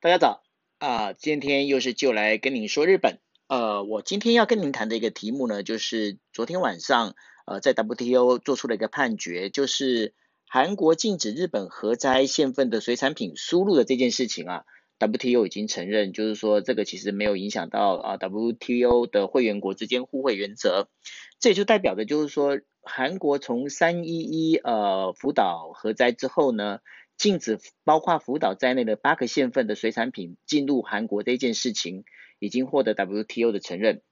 [0.00, 0.44] 大家早
[0.78, 1.12] 啊！
[1.12, 3.18] 今天又是就来跟您说日本。
[3.48, 10.14] 呃，我今天要跟您谈的一个题目呢，就是昨天晚上呃在 WTO 做出了一个判决，就是
[10.46, 14.64] 韩国禁止日本核灾现份的水产品输入的这件事情啊
[15.00, 20.88] ，WTO 已经承认，就是说这个其实没有影响到啊 WTO 的会员国之间互惠原则。
[21.40, 26.80] 这也就代表的就是说，韩国从三一一呃福岛核灾之后呢。
[27.18, 32.04] 禁止包括福岛在内的八个县份的水产品进入韩国这件事情，
[32.38, 34.02] 已经获得 WTO 的承认。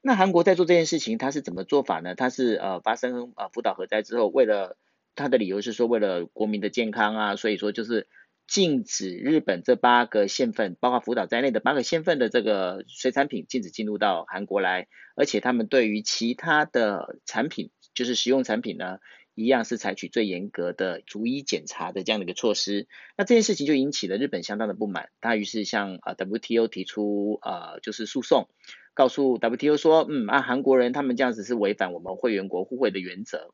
[0.00, 2.14] 那韩国在做这件事情，它是怎么做法呢？
[2.14, 4.78] 它是呃发生呃福岛核灾之后，为了
[5.14, 8.08] 它的理由是说为了国民的健康啊，所以说就是
[8.46, 18.98] 禁止日本这八个县份，包括福岛在内的八个县份的这个水产品禁止进入到韩国来，而且他们对于其他的产品，就是食用产品呢。
[19.36, 22.86] 一样是采取最严格的逐一检查的这样的一个措施，
[23.18, 28.48] 那这件事情就引起了日本相当的不满，他于是向啊 WTO 提出呃就是诉讼，
[28.94, 33.52] 告诉 WTO 说，嗯啊韩国人他们这样子是违反我们会员国互惠的原则。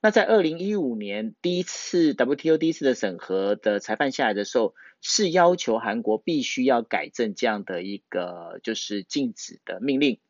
[0.00, 10.20] 那在二零一五年第一次 WTO 第一次的审核的裁判下来的时候，是要求韩国必须要改正这样的一个就是禁止的命令。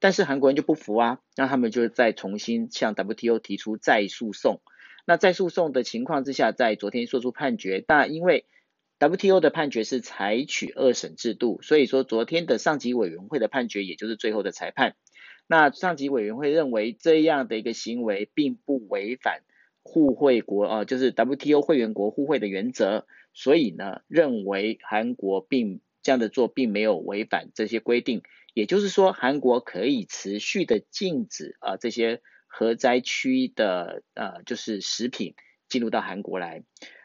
[0.00, 4.62] 但是韩国人就不服啊，那他们就再重新向 WTO 提出再诉讼。
[5.04, 7.84] 那再诉讼的情况之下，在昨天做出判决。
[7.86, 8.46] 但因为
[8.98, 14.96] WTO 的判决是采取二审制度，所以说昨天的上级委员会的判决也就是最后的裁判。
[15.50, 19.40] 那上级委员会认为这样的一个行为并不违反
[19.82, 28.22] 互惠国啊，就是 WTO 会员国互惠的原则，所以呢，认为韩国并这样的做并没有违反这些规定。
[28.52, 35.34] 也就是说，韩国可以持续的禁止啊这些核灾区的呃就是食品
[35.68, 36.62] 进入到韩国来。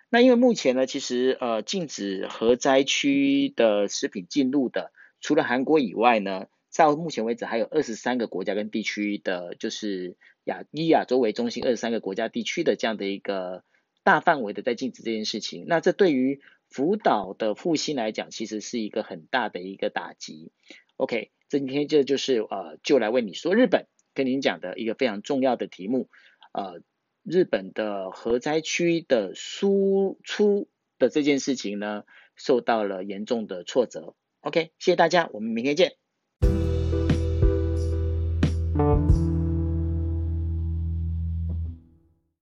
[0.10, 4.92] 那因为目前呢，其实呃禁止核灾区的食品进入的，
[5.22, 13.64] 除了韩国以外呢，到目前为止还有二十三个国家跟地区的，就是亚以亚洲为中心二十三个国家地区的这样的一个
[14.04, 15.66] 大范围的在禁止这件事情。
[15.68, 20.52] 那这对于福岛的复兴来讲，其实是一个很大的一个打击。
[20.98, 21.32] OK。
[21.50, 23.86] 今天这就是呃，就来为你说日本
[24.16, 26.10] 跟您讲的一个非常重要的题目，
[26.52, 26.82] 呃，
[27.22, 30.68] 日本的核灾区的输出
[30.98, 34.16] 的这件事情呢，受到了严重的挫折。
[34.42, 36.03] OK，谢谢大家，我们明天见。